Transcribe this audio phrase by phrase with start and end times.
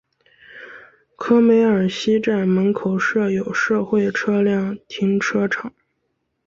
[1.15, 5.75] 科梅尔西站门口设有社会车辆停车场。